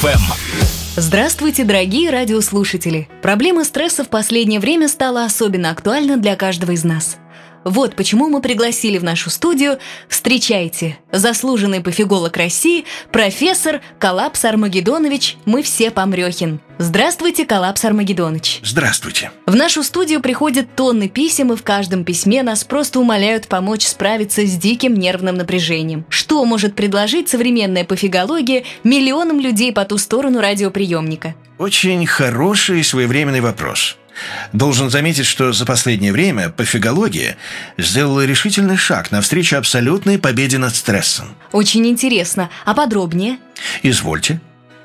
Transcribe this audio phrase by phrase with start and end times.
[0.00, 0.32] ФМ.
[0.96, 3.06] Здравствуйте, дорогие радиослушатели!
[3.20, 7.18] Проблема стресса в последнее время стала особенно актуальна для каждого из нас.
[7.64, 9.78] Вот почему мы пригласили в нашу студию,
[10.08, 16.60] встречайте, заслуженный пофиголог России, профессор Калапс Армагеддонович «Мы все помрехин».
[16.78, 18.60] Здравствуйте, Калапс Армагеддонович.
[18.64, 19.30] Здравствуйте.
[19.44, 24.46] В нашу студию приходят тонны писем, и в каждом письме нас просто умоляют помочь справиться
[24.46, 26.06] с диким нервным напряжением.
[26.08, 31.34] Что может предложить современная пофигология миллионам людей по ту сторону радиоприемника?
[31.58, 33.98] Очень хороший и своевременный вопрос.
[34.52, 37.36] Должен заметить, что за последнее время пофигология
[37.78, 41.34] сделала решительный шаг навстречу абсолютной победе над стрессом.
[41.52, 42.50] Очень интересно.
[42.64, 43.38] А подробнее?
[43.82, 44.40] Извольте.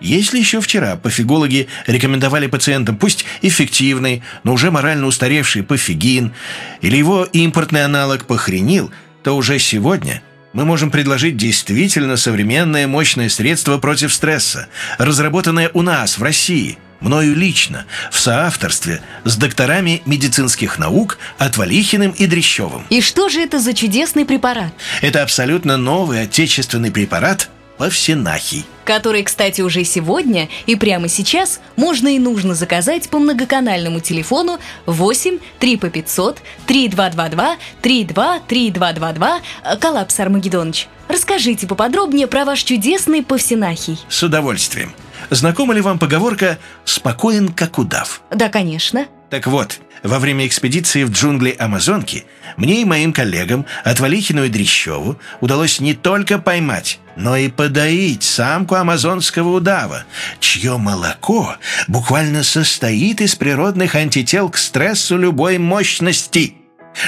[0.00, 6.32] Если еще вчера пофигологи рекомендовали пациентам пусть эффективный, но уже морально устаревший пофигин
[6.80, 8.90] или его импортный аналог похренил,
[9.22, 10.22] то уже сегодня
[10.54, 17.34] мы можем предложить действительно современное мощное средство против стресса, разработанное у нас, в России, мною
[17.34, 22.84] лично, в соавторстве с докторами медицинских наук Отвалихиным и Дрещевым.
[22.90, 24.72] И что же это за чудесный препарат?
[25.02, 27.48] Это абсолютно новый отечественный препарат
[27.78, 28.66] Павсинахий.
[28.84, 35.38] который, кстати, уже сегодня и прямо сейчас можно и нужно заказать по многоканальному телефону 8
[35.60, 39.40] 3 по 500 3222 32 3222.
[39.80, 43.98] Коллапс Армагеддоныч, расскажите поподробнее про ваш чудесный Павсинахий.
[44.08, 44.92] С удовольствием.
[45.30, 48.22] Знакома ли вам поговорка «спокоен, как удав»?
[48.30, 49.06] Да, конечно.
[49.28, 52.24] Так вот, во время экспедиции в джунгли Амазонки
[52.56, 58.74] мне и моим коллегам, Отвалихину и Дрещеву, удалось не только поймать, но и подоить самку
[58.74, 60.04] амазонского удава,
[60.40, 61.56] чье молоко
[61.86, 66.54] буквально состоит из природных антител к стрессу любой мощности.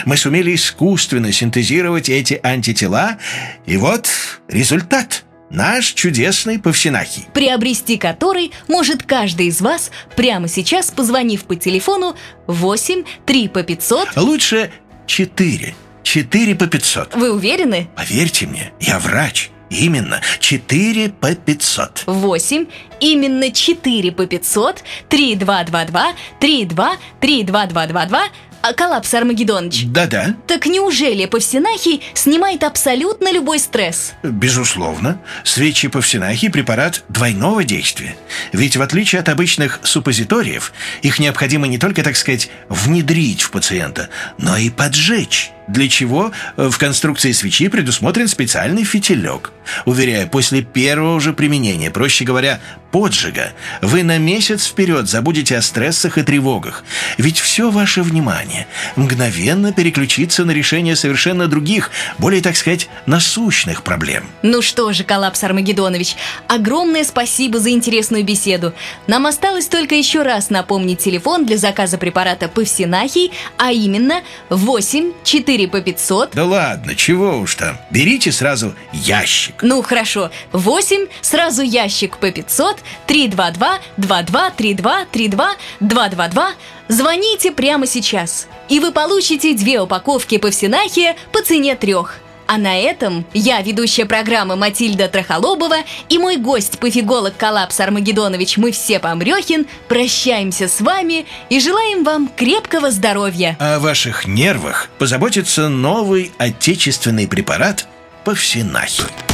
[0.04, 3.18] Мы сумели искусственно синтезировать эти антитела,
[3.66, 4.08] и вот
[4.48, 7.26] результат– наш чудесный Павсинахий.
[7.34, 12.16] приобрести который может каждый из вас прямо сейчас, позвонив по телефону
[12.46, 14.16] 8 3 по 500.
[14.16, 14.70] Лучше
[15.06, 15.74] 4.
[16.02, 17.14] 4 по 500.
[17.14, 17.88] Вы уверены?
[17.96, 19.50] Поверьте мне, я врач.
[19.70, 22.04] Именно 4 по 500.
[22.06, 22.66] 8,
[23.00, 28.22] именно 4 по 500, 3222, 32, 32222.
[28.62, 29.86] А Коллапс Армагеддоныч.
[29.86, 34.12] Да-да, Так неужели Павсинахий снимает абсолютно любой стресс?
[34.22, 38.14] безусловно, свечи Павсинахи– препарат двойного действия.
[38.52, 40.72] Ведь в отличие от обычных суппозиториев,
[41.02, 44.08] их необходимо не только, так сказать, внедрить в пациента,
[44.38, 45.50] но и поджечь.
[45.68, 49.52] Для чего э, в конструкции свечи предусмотрен специальный фитилек.
[49.84, 56.18] Уверяю, после первого же применения, проще говоря, поджига, вы на месяц вперед забудете о стрессах
[56.18, 56.84] и тревогах.
[57.16, 64.24] Ведь все ваше внимание мгновенно переключится на решение совершенно других, более, так сказать, насущных проблем.
[64.42, 66.16] Ну что же, Коллапс Армагеддонович,
[66.48, 68.74] огромное спасибо за интересную беседу.
[69.06, 75.51] Нам осталось только еще раз напомнить телефон для заказа препарата Павсинахий, а именно 8 4
[75.66, 76.30] по 500.
[76.34, 77.78] Да ладно, чего уж там.
[77.90, 79.62] Берите сразу ящик.
[79.62, 82.76] Ну хорошо, 8, сразу ящик по 500,
[83.06, 86.52] 322 22 32 32 222.
[86.88, 92.20] Звоните прямо сейчас, и вы получите две упаковки Павсинахия по цене трех.
[92.54, 95.76] А на этом я, ведущая программы Матильда Трахолобова
[96.10, 102.28] и мой гость, пофиголог Коллапс Армагеддонович «Мы все помрехин» прощаемся с вами и желаем вам
[102.28, 103.56] крепкого здоровья.
[103.58, 107.86] О ваших нервах позаботится новый отечественный препарат
[108.22, 109.31] Павсинахи.